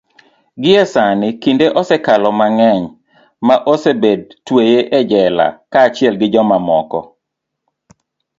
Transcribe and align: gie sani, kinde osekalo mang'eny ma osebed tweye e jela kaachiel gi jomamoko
gie 0.61 0.83
sani, 0.93 1.29
kinde 1.41 1.65
osekalo 1.79 2.29
mang'eny 2.39 2.83
ma 3.47 3.55
osebed 3.73 4.21
tweye 4.45 4.79
e 4.97 4.99
jela 5.09 5.47
kaachiel 5.71 6.15
gi 6.19 6.27
jomamoko 6.33 6.99